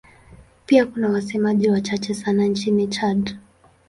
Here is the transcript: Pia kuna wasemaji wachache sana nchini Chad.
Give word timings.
Pia 0.65 0.85
kuna 0.85 1.09
wasemaji 1.09 1.69
wachache 1.69 2.13
sana 2.13 2.45
nchini 2.45 2.87
Chad. 2.87 3.37